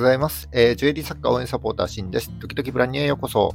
[0.00, 0.48] ございます。
[0.52, 2.30] えー、ジュエリー作家応援サポーターシンです。
[2.38, 3.54] 時々ブランニュへようこそ。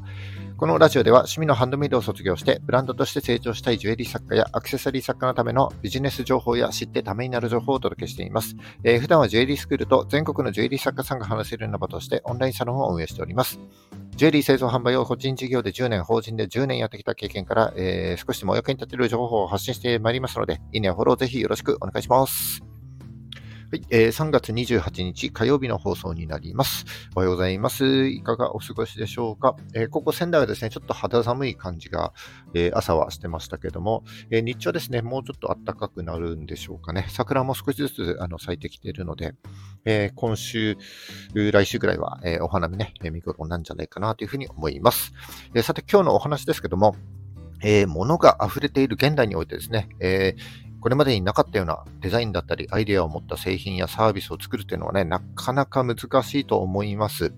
[0.57, 8.55] このラジオでは趣味のハンドメイドを卒業して、ブランドとして成長したいジュエリー作家やアクセサリー作家のためのビジネス情報や知ってためになる情報をお届けしています。
[8.83, 13.59] えー、普段はジュエリースクールと全国のジュエリー作家さんが話せるような場としてオンラインサロンを運営しております。
[14.15, 22.74] ジュエリー製造販売を個人事業で10年、法人で10年やってきた経験から、えー、少しでもお役に立てる情報を発信してまいりますので、いいねやフォローぜひよろしくお願いします。
[23.75, 26.85] はい、えー、3月28日火曜日の放送になります。
[27.13, 28.07] おはようございます。
[28.07, 29.57] いかがお過ごしでしょうか？
[29.73, 32.13] えー、ここ仙台はですね、ちょっと肌寒い感じが、
[32.53, 37.05] えー、朝はしてましたけども、え日中はですね、もうちょっと暖かくなるんでしょうかね。
[37.09, 39.33] 桜も少しずつあの咲いてきているので、
[39.83, 40.77] え今週、
[41.33, 45.11] 来週ぐらいは、えお花見ね、見頃なんじゃないかなというふうに思います。
[45.53, 46.95] えさて、今日のお話ですけども、
[47.61, 50.41] えー、物が溢れている現代においてですね、えー、
[50.85, 57.33] これまでになかったようなデザインだったり、アイデアを持った製品やサービスを作るというのはね、なかなか難しいと思います。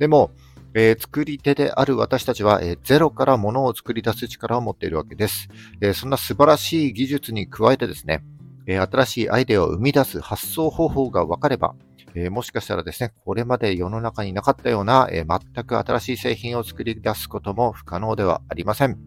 [0.00, 0.32] でも、
[0.74, 5.48] えー、作り手である私たちは、えー、ゼロから物を作り出す力を持っているわけです。
[5.80, 8.24] えー、そんな素晴らしい技術に加えてですね、
[8.66, 11.76] え新しいアイデアを生み出す発想方法が分かれば、
[12.16, 18.98] えもしかしたらですね、これまで世の中になかったような、え全く新しい製品を作り出すことも不可能ではありません。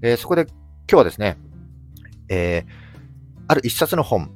[0.00, 1.36] えそこで今日はですね、
[2.30, 2.81] えー
[3.48, 4.30] ある一冊の本、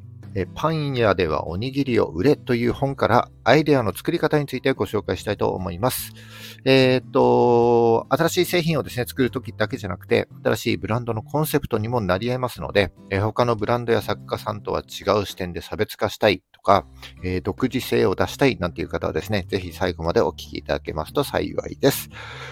[0.54, 6.12] パン屋ではおにぎりを売れという本からアイデアの作り方についてご紹介したいと思います。
[6.64, 16.86] えっ、と、新しい製品をですね、作るときだけじゃなくて、新しいブランドのコンセプトにもなり得ますので、え他のブランドや作家さんとは違う視点で差別化したいとか、
[17.22, 22.10] え独自性を出したいなんていう方はですね、ぜひ最後までお聞きいただけますと幸いです。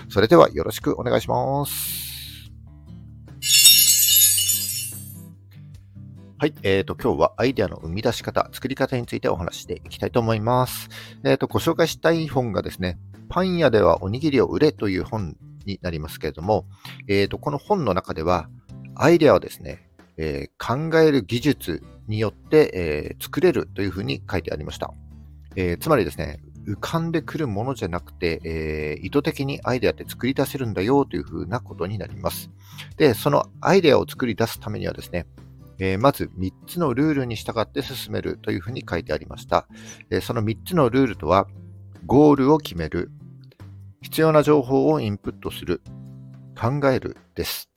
[0.08, 2.14] それではよろしくお願いします。
[6.45, 6.55] はい。
[6.62, 10.91] えっ、ー、と、今日はアイデアの生み出し方、作り方についてお話していきたいと思います。
[11.25, 12.98] えっ、ー、と、ご紹介したい本がですね、
[13.31, 16.66] パン屋ではおにぎりを売れという本になりますけれども、
[17.09, 18.50] えっ、ー、と、この本の中では、
[18.94, 19.88] アイデアをですね、
[20.19, 24.93] え考える技術によって、え作れるというふうに書いてありました。
[25.56, 32.50] えつまりですね、浮かんでくるものじゃなくて、えー、意図的にアイデアって作り出せるんだよというふうなことになります。
[32.99, 35.26] で、そのアイデアを作り出すためにはですね、
[35.79, 39.67] えー、まず3つのルールに従って進めるというふうに書いてありました。
[40.11, 41.47] えー、その3つのルールとは、
[42.07, 43.11] ゴールを決める、
[44.03, 45.81] 必要な情報をインプットする、
[46.59, 47.71] 考えるです。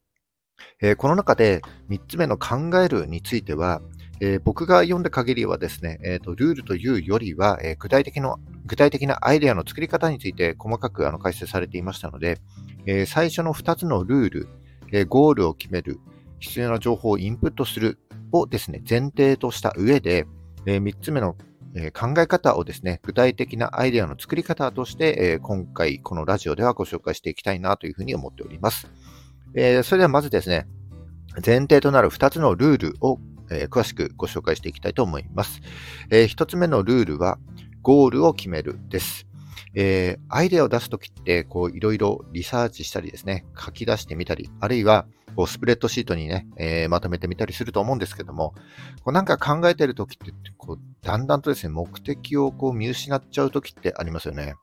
[0.82, 3.82] えー、この中で3つ目の考えるについては、
[4.20, 12.40] えー、僕が読んだ限りはですね、えーと、ルールというよりは、えー、具体的の具体的なアイデアの作り方について細かくあの解説されていましたので、
[12.86, 14.48] え、最初の2つのルール、
[14.92, 16.00] えゴールを決める、
[16.40, 18.00] 必要な情報をインプットする
[18.32, 20.26] をですね、前提とした上で、
[20.66, 21.36] え3つ目の
[21.94, 28.90] 考え方をですね、具体的なアイデアの作り方として、今回このラジオではご紹介していきたいなというふうに思っております。
[29.54, 30.68] えそれではまずですね、
[31.46, 33.20] 前提となる2つのルールを
[33.70, 35.62] 詳しくご紹介していきたいと思います。
[36.10, 37.38] え1つ目のルールは、
[37.82, 39.27] ゴールを決めるです。
[39.76, 48.54] えー、アイデアを出すときって、こう、いろいろリサーチしたりですね、書き出してみたり、あるいは、こう、スプレッドシートにね、えー、まとめてみたりすると思うんですけども、
[49.04, 54.56] こう、なんか考えてるときって、こう、だんだんとですね、目的をこう、見失っちゃうときってありますよね。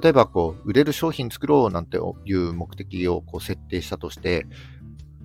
[0.00, 4.46] 例えば、こう、売れる商品作ろうなんていう目的をこう設定したとして、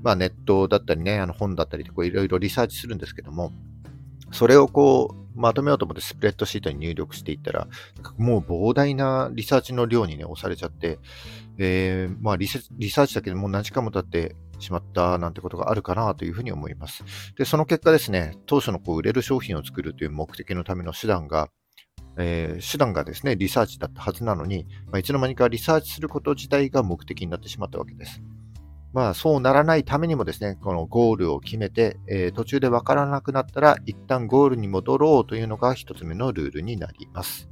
[0.02, 3.52] まあ、ネットだったりね、あの本だったりで、こう、いろいろリサーチするんですけども、
[4.31, 7.68] それをこう、まとめようと思ってスプレッドシートに入力していったら、
[8.18, 11.00] もう膨大なリサーチの量にね、押されちゃって、
[11.57, 17.03] えー、まあリサーチだけでもう何時間も経ってしまったなんてことがあるかなというふうに思います。
[17.38, 21.50] で、その結果ですね、当初のこう売れる商品を作るという目的のための手段が、
[22.18, 28.22] えー、手段がですね、リサーチだったはずなのに、まあ、いつの間にかリサーチすること自体が目的になってしまったわけです。
[28.95, 37.50] まあ、そうならないためにもですね、このゴールを決めて、えー、途中でわからなくなったら、一旦ゴールに戻ろうというのが一つ目のルールになります。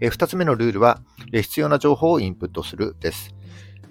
[0.00, 1.00] えー、二つ目のルールは、
[1.32, 3.36] え、必要な情報をインプットするです。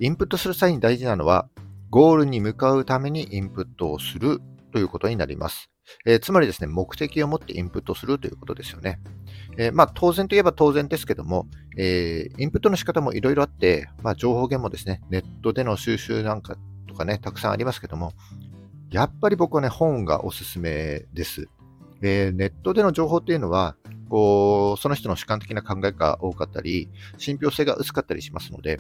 [0.01, 1.47] インプットする際に大事なのは、
[1.89, 4.41] ゴールに向かうためにインプットをする
[4.73, 5.71] ということになります。
[6.05, 8.99] えー、つまりですね、目的を持ってインプットするということですよね。
[9.57, 11.47] えー、まあ、当然といえば当然ですけども、
[11.77, 18.13] えー、インプットの仕方もいろいろあって、まあ、情報源もですね、ネットでの収集なんかとかね、たくさんありますけども、
[18.91, 21.47] やっぱり僕はね、本がおすすめです。
[22.01, 23.75] えネットでの情報っていうのは、
[24.09, 28.79] こう、その人の主観的な考えが多かったり、信憑性が薄かったりしますので、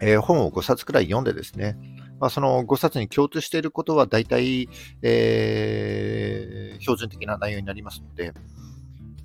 [0.00, 1.76] え本を5冊くらい読んでですね、
[2.24, 4.66] まあ、その5冊に共通していることは大体、
[5.02, 8.32] えー、標準的な内容になりますので、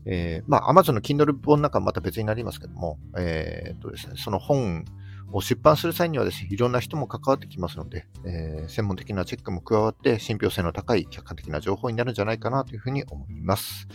[0.05, 4.83] えー、まあ、Amazon の Kindle 本なんかはまた別になりますけども、えー、とですね、その本
[5.31, 13.87] を出版する際にはですね、いろんな人も関わってきますので、えー、専門的なチェックも加わって、信憑性の高い客観的な情報になるんじゃないかなというふうに思います。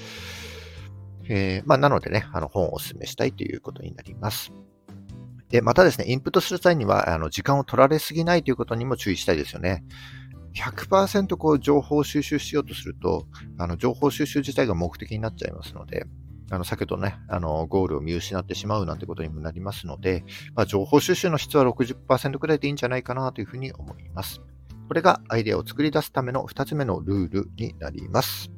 [1.29, 4.51] えー、まあ、なのでね、あの本をお勧めしたいということになります。
[5.55, 9.85] で、またですね、インプットする際には、あの時間を取られすぎないということにも注意したいですよね。
[10.57, 16.07] 100%こう情報収集しようとすると、あの情報収集自体が目的になっちゃいますので、
[16.51, 20.25] あの先ほどね、あのゴールを見失ってしまうなんてことにもなりますので、
[20.57, 24.41] まあ、情報収集の質は60%くらいでいいんじゃないかなというふうに思います。
[24.89, 28.51] これがアイデアを作り出すための2つ目のルールになります。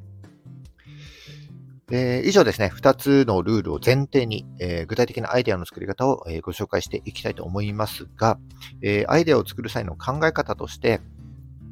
[1.89, 8.37] えー、以上ですね、2つのルールを前提に、えー、具体的なアイデアの作り方を、えー、ご紹介していきたいと思いますが、
[8.81, 10.99] えアイデアを作る際の考え方として、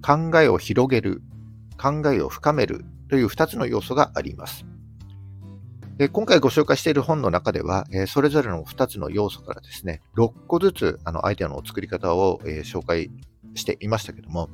[0.02, 1.22] 考えを広げる、
[1.78, 4.66] 考えを深めるという2つの要素があります。
[5.98, 13.12] で今回ご紹介している本の中では、えそれぞれの2つの要素からですね、6個ずつあのアイデアの作り方を、え紹介
[13.54, 14.50] していましたけども、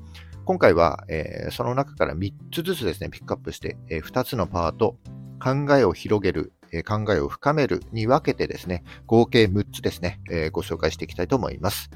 [0.46, 4.98] 今回は、えその中から3つずつですね、ピックアップして、え2つのパート、
[5.42, 11.90] 考えを広げる、え考えを深めるに分けてですね、合計6つですね、えご紹介していきたいと思います。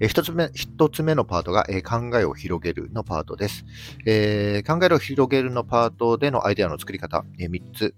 [0.00, 3.64] え一つ目、一つ目のパートが、え考えを広げるのパートです、
[4.06, 7.94] え、考えを広げるのパートでのアイデアの作り方、え3つ。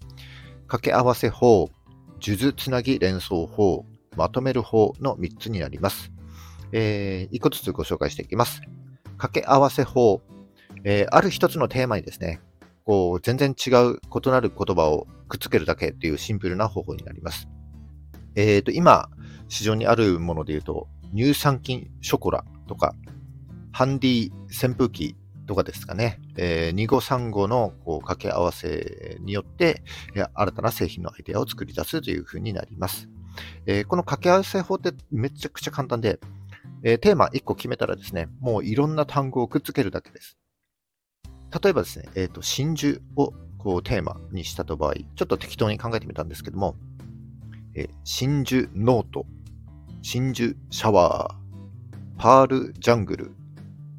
[0.68, 1.70] 掛け合わせ法、
[2.20, 3.84] 数珠つなぎ連想法、
[4.16, 6.12] まとめる法の3つになります。
[6.72, 8.60] えー、1個ずつご紹介していきます。
[9.16, 10.22] 掛け合わせ法、
[10.84, 12.40] えー、ある一つのテーマにですね、
[12.86, 17.48] こう全然違う異なる言葉をくっつけるだけというシンプルな方法になります。
[18.36, 19.08] えーと、今、
[19.48, 22.94] 市場にあるもので言うと、乳酸菌ショコラとか、
[23.72, 25.16] ハンディ扇風機
[25.46, 29.82] とかですかね、えー、2号3号のこう掛け合わせによって、
[30.34, 33.08] 新たな製品のアイデアを作り出すというふうになります。
[33.66, 36.20] えー、この掛け合わせ法ってめちゃくちゃ簡単で、
[36.84, 40.38] えー、テーマ1個決めたらですね、もういろんな単語をくっつけるだけです。
[41.52, 46.76] 例えばですね、えっ、ー、と、真珠をこうテーマにしたと場合、ちょっと適当に考えてみたんですけども、
[47.74, 49.26] え、真珠ノート、
[50.02, 51.46] 真珠シャワー、
[52.18, 53.32] パールジャングル、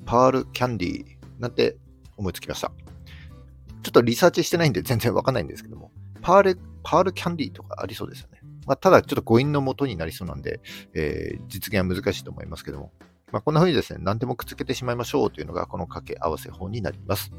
[0.05, 1.05] パールキャンディー
[1.39, 1.77] なんて
[2.17, 2.71] 思いつきました。
[3.83, 5.91] ちょっとリサーチしてないんで全然わかんないんですけども、
[6.21, 8.39] パール、パールキャンディーとかありそうですよね。
[8.65, 10.59] まあ、ただちょっと誤飲のもとになりそうなんで、
[10.93, 12.91] えー、実現は難しいと思いますけども、
[13.31, 17.31] まあ、こんな風にですね、何でもくっつけてしまいましょうというのがこの掛け合わせ法になります。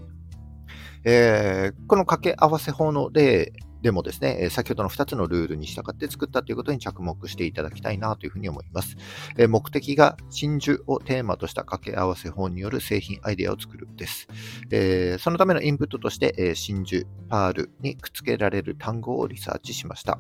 [1.05, 8.97] えー、この掛け合わせ法の例でもですね、先ほどの2つのルールに従って作ったということに着目していただきたいなというふうに思います
[9.37, 9.47] え。
[9.47, 14.27] 目的が真珠をテーマとした掛け合わせ法による製品アイデアを作るです
[14.71, 15.17] え。
[15.19, 20.19] そのためのインプットとして、え真珠、パールにくっつけられる単語をリサーチしました。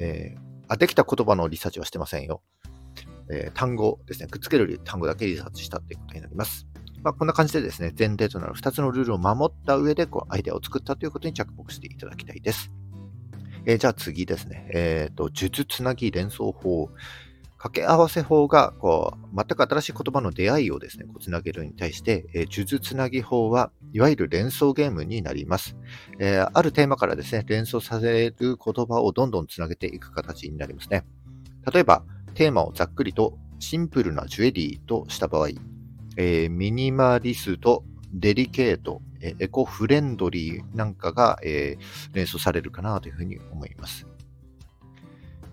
[0.00, 0.36] え、
[0.66, 2.42] あできた言葉のリサーチはしてませんよ。
[3.30, 6.66] えー、単語ですね、くっつける単語だけリサーチしたということになります。
[7.02, 12.70] まあ、こんな感じでですね、前提となる2つのルールを守った上でこうアイデアを作ったということに着目していただきたいです。
[13.66, 16.90] えー、じゃあ次ですね、えっ、ー、と、術つなぎ連想法。
[17.58, 25.76] 掛け合わせ法がこう全く新しい言葉の出会いをですね、こうつなげるに対して、えー、術つなぎ法はいわゆる連想ゲームになります、
[26.20, 28.56] えー、あるテーマからですね、連想させる言
[28.86, 31.04] 葉をどんどんつなげていく形になりますね。
[31.72, 32.04] 例えば、
[32.38, 35.48] テーマをざっくりとシンプルなジュエリーとした場合、
[36.16, 44.06] えー、ミニマリスト、デリケート、えエコフレンドリーなんかが、えー、連想されるかなというふうに思います。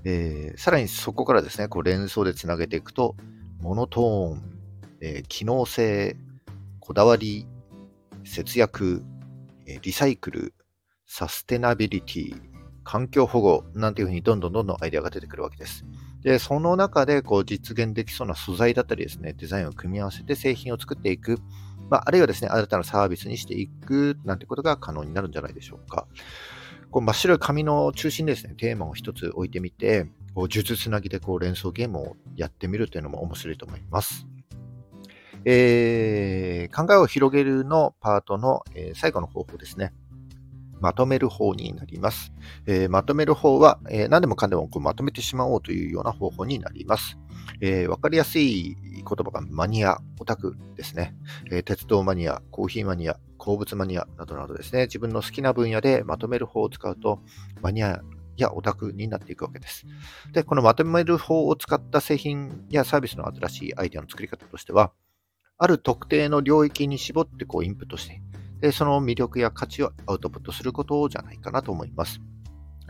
[0.04, 3.16] えー、さらにそこからですね、こう連想でつなげていくと、
[3.62, 4.44] モノトーン、
[5.02, 6.16] えー、機能性、
[6.80, 7.48] こだわり、
[8.26, 9.04] 節約、
[9.66, 10.54] えリサイクル、
[11.08, 12.40] サステナビリティ、
[12.84, 15.84] 環境保護なんていうふうにどんどんどんどんアイデアが出てくるわけです。
[16.26, 21.38] で、その中でこう実現できそうな素材だったりですね、デザインを組み合わせて製品を作っていく、
[21.88, 26.08] まあ、あるいはですね、新たなサービスにしていくなんてことが可能になるんじゃないでしょうか。
[26.90, 34.26] こう真っ白い紙の中心ですね、テーマを一つ置いてみて、こう、術つなぎでこう連想ゲームをやってみるというのも面白いと思います。
[35.46, 39.94] えー、考えを広げるのパートの、えー、最後の方法ですね。
[40.86, 42.32] まとめる方になります。
[42.68, 47.18] えー、まとめる方は、えー、何でもかんでもこうまとめてしまおうというような方法になります。
[47.60, 51.16] えー、かりやすい言葉がマニア、オタクですね、
[51.50, 57.20] えー、鉄道マニア、コーヒーマニア、鉱物マニアなどなどですね、自分の好きな分野でまとめる方を使うと、
[57.64, 58.04] マニア
[58.38, 59.88] やオタクになっていくわけです。
[60.34, 64.92] で、このまとめる方を使った製品やサービスの新しいアイデアの作り方としては、
[65.58, 68.22] ある特定の領域に絞ってこうインプットして、
[68.60, 72.22] でその魅力や価値をアウトプットすることじゃないかなと思います。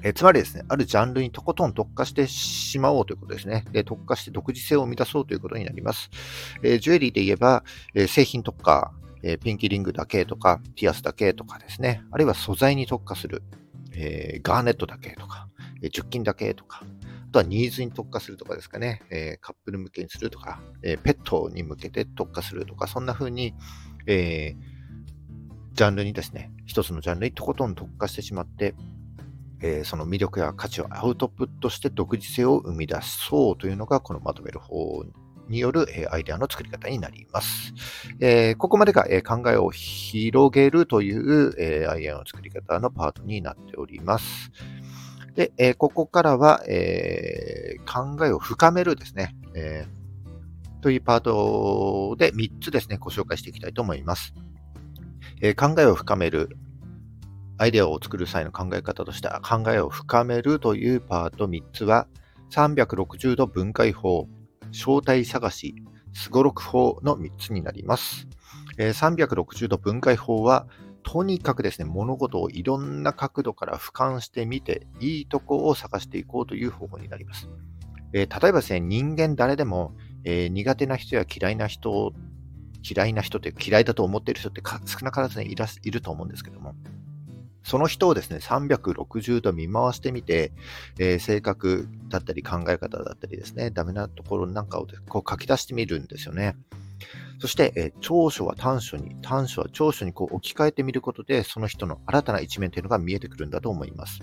[0.03, 3.65] えつまりですね、あるジャンルにとことん特化してしまおうということですね。
[3.71, 6.09] で特化して独自性を生み出そうということになります。
[6.61, 8.91] えジュエリーで言えば、え製品特化、
[9.23, 13.41] えピンキリングだけとか、ピアスだけとかですね、あるいは素材に特化する、
[13.93, 15.47] えガーネットだけとか、
[15.81, 23.55] え10金だけとか、あとはニーズに特化するとかですかね、えカップル向けにするとか、えペットに向けて特化するとか、そんな風に、
[24.05, 24.55] え
[25.75, 28.75] ジャンルにですね、一つのジャンルにとことん特化してしまって、
[29.61, 35.03] えー、その魅力や価値をアウトプットして独自性を生み出そうというのが、このまとめる方
[35.49, 37.73] による、えー、アイデアの作り方になります。
[38.21, 44.51] えー、ここまでが、え考えを広げるという、えアイデアの作り方のパートになっております。
[45.35, 49.85] で、えここからは、え考えを深めるですね、え
[50.79, 54.33] というパートで3つですね、ご紹介していきたいと思います。
[55.41, 56.57] え考えを深める、
[57.57, 62.07] アイデアを作る際の考え方としては、考えを深めるというパート3つは、
[62.51, 64.27] 360度分解法、
[64.71, 65.75] 正体探し、
[66.13, 68.27] すごろく法の3つになります。
[68.77, 70.67] え360度分解法は、
[71.03, 77.47] とにかくですね、物事をいろんな角度から俯瞰してみて、いいとこを探していこうという方法になります。
[78.13, 82.13] えー、例えばですね、人間誰でも、えー、苦手な人や嫌いな人、
[82.87, 86.75] 嫌いな人って嫌いだと思っている人って少なからずねいらいると思うんですけども、
[87.65, 90.51] その人をですね、360度見回してみて、
[90.99, 96.55] えー、性格だったり考え方だったりですね、ダメなところなんかをこう書き出してみるんですよね。
[97.39, 104.19] そして、えー、長所は短所に、短所は長所にこう置き換えてみることで、その人の新たな一面というのが見えてくるんだと思います。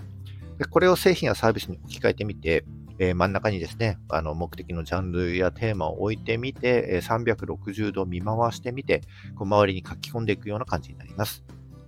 [0.57, 2.63] でこれを製品やサービスに置き換えてみて、
[3.09, 9.01] え、真ん中にですね、あの目的のジャンルやテーマを置いてみて、え360度見回してみて、
[9.35, 11.43] こう周りに書き込んでいくような感じになります。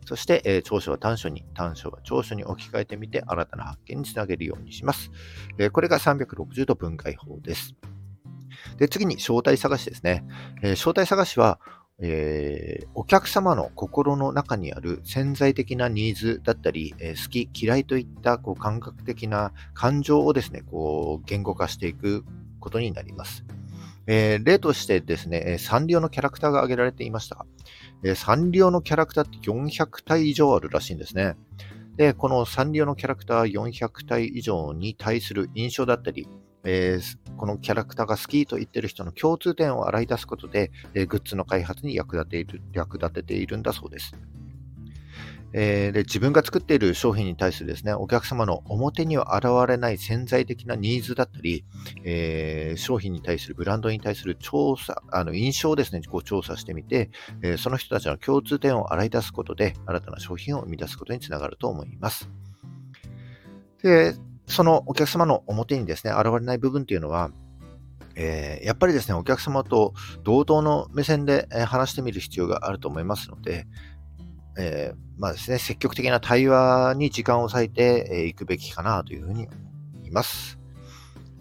[0.06, 5.12] そして、え、長所は短所に、短所は長所に置き換えてみて、新たな発見につなげるようにします。
[5.58, 7.76] え、これが360度分解法です。
[8.78, 10.24] で、次に正体探しですね。
[10.62, 11.60] えー、正体探しは、
[12.00, 22.26] えー、お客様の心の中にある潜在的なニーズだったり、えー、好き、嫌いといったこう感覚的な感情をですね、こう言語化していく
[22.60, 23.46] ことになります。
[24.08, 27.46] えー、例としてですね、サンリオのキャラクターが挙げられていました。
[28.04, 31.36] え、サンリオのキャラクターって400体以上あるらしいんですね。
[31.96, 36.28] で、このサンリオのキャラクター400体以上に対する印象だったり、
[36.66, 44.14] えー、このキャラクターが好きと言ってる人の共通点を洗い出すことで、えー、グッズの開発に役立ている役立てているんだそうです。
[45.58, 51.64] えー、で自分が作っている商品に対するですね、お客様の表には現れない潜在的なニーズだったり、
[52.04, 57.10] えー、商品に対する、ブランドに対する調査、あの印象をですね、こう調査してみて、
[57.42, 62.30] えー、その人たちの共通点を洗い出すことで、新たな商品を生み出すことにつながると思います。
[63.82, 64.14] で、
[64.48, 67.32] そのお客様の表にですね、現れない部分っていうのは、
[68.16, 73.68] えー、やっぱりですね、お客様と同等の目線で話してみる必要があると思いますので、
[74.58, 79.48] えー、まあですね、積極的な対話に時間を割いてい、えー、くべきかなというふうに
[79.96, 80.60] 思います。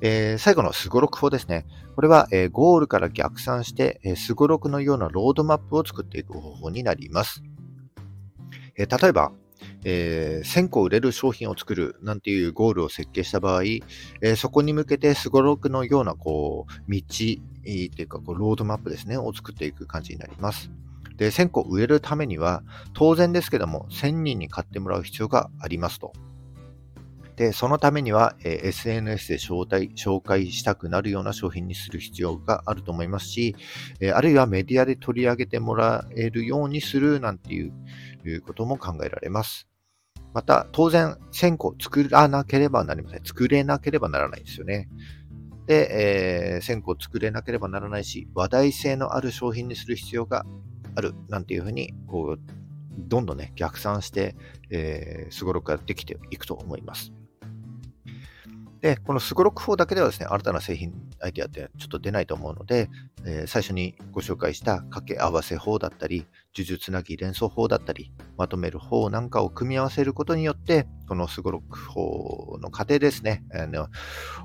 [0.00, 1.64] えー、最後のすごろく法ですね。
[1.94, 7.42] これは、えー、ゴールから逆算して、すごろくのようなロードマップを作っていく方法になります。
[8.76, 9.32] えー、例えば、
[9.84, 20.70] えー、1000個売れる商品を作るなんていうゴールを設計した場合、えー、そこに向けてすごろくのようなこう道というかこうロードマップですね、を作っていく感じになります。
[21.16, 22.62] で、1000個植えるためには、
[22.92, 26.12] 当然ですけども、1000人に買ってもらう必要がありますと。
[27.36, 33.56] で、そのためには、えー、SNS で紹介紹介したくなるような商品にする必要があると思いますし、
[34.00, 37.72] えー、あるいはメディアで取り上げてもらえるようにするなんていう
[38.42, 39.68] ことも考えられます。
[40.34, 43.24] また、当然、1000個作らなければなりません。
[43.24, 44.88] 作れなければならないですよね。
[45.66, 50.44] で、えー、1000個作れなければならないし、話題性のある商品にする必要が
[50.96, 52.40] あるなんていうふうに、こう、
[52.98, 54.34] どんどんね、逆算して、
[54.70, 57.12] えー、すごろくやってきていくと思います。
[58.84, 62.90] で、このすごろく法だけではですね、新たな製品アイデアってちょっと出ないと思うので、
[63.24, 73.88] えー、最初にご紹介した掛け合わせ法だったり、呪術つなぎ連想法だったり、まとめる法なんかを組み合わせることによって、このすごろく法の過程ですね、あの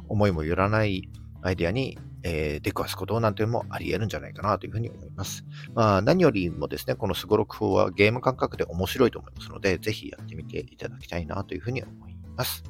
[0.08, 1.10] 思いもよらない
[1.42, 5.46] アイデアにえー、出くわすことなんていうのもあり得るんじゃないかなというふうに思います。
[5.74, 12.64] まあ、何よりもですね、このすごろく法はゲーム感覚で面白いと思いますので、ぜひやってみていただきたいなというふうに思います。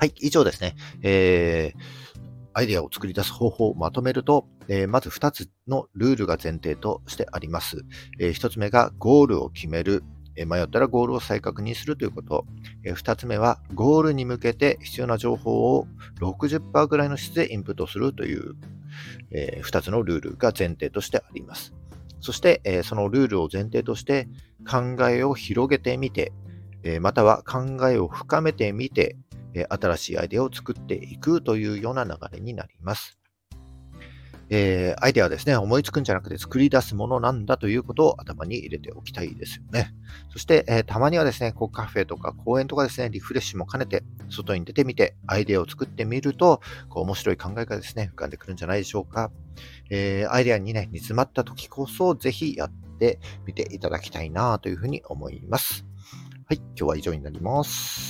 [0.00, 0.76] はい、以上ですね。
[1.02, 2.10] えー
[2.52, 7.84] アイデアを作り出す方法をまとめると、えー、まず2つのルールが前提としてあります。
[8.18, 10.02] えー、1つ目がゴールを決める。
[10.46, 12.44] 迷ったらゴールを再確認するということ。
[12.84, 15.86] え2つ目はゴールに向けて必要な情報を
[16.20, 18.54] 60%ぐらいの質でインプットするという、
[19.30, 21.72] え2つのルールが前提としてあります。
[22.20, 24.28] そして、そのルールを前提として
[24.68, 26.32] 考えを広げてみて、
[27.00, 29.16] または考えを深めてみて、
[29.54, 33.20] え新しいアイデアを作っていくというような流れになります。
[34.52, 39.94] えー、アイデアはですね、思いつくんじゃなくて作り出すものなんだということを頭に入れておきたいですよね。
[40.32, 49.30] そして、えー、たまにはですね、こうカフェとか公園とかですね、リフレッシュも兼ねて、外に出てみて、アイデアを作ってみると、こう面白い考えがですね、浮かんでくるんじゃないでしょうか。
[49.88, 55.84] えー、アイデアにね、煮詰まった時こそ、ぜひやってみていただきたいなというふうに思います。
[56.48, 58.09] はい、今日は以上になります。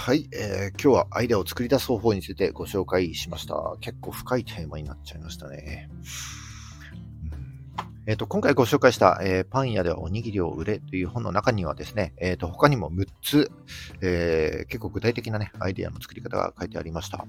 [0.00, 3.76] はい、えー、今日はアイデアを作り出す方法についてご紹介しました。
[3.82, 5.90] 結構深いテーマになっちゃいましたね。
[8.06, 13.52] えーと、今回ご紹介した、えー、パン屋ではおにぎりを売れという本の中にはですね、えーと、他にも6つ、
[14.00, 17.26] えー、結構具体的な、ね、アイデアの作り方が書いてありました。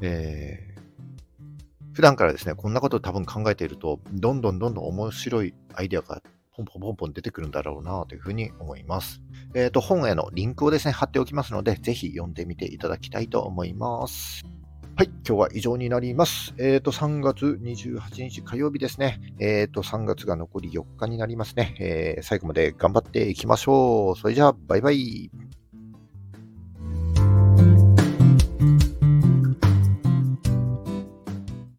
[0.00, 6.20] えー、普段からですね、こんなことを多分考えていると、どんどんどんどん面白いアイデアが
[6.56, 9.20] ポンポンポンポン出てくるんだろうなというふうに思います。
[9.54, 14.44] えっ、ー、と、本へのリンクをですね、貼っておきますので、ぜひ読んでみていただきたいと思います。
[14.96, 16.54] はい、今日は以上になります。
[16.56, 19.20] えっ、ー、と、3月28日火曜日ですね。
[19.40, 21.74] えっ、ー、と、3月が残り4日になりますね。
[21.80, 24.16] えー、最後まで頑張っていきましょう。
[24.16, 25.32] それじゃあ、バイバイ。